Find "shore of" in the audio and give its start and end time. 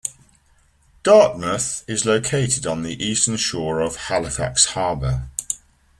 3.37-3.97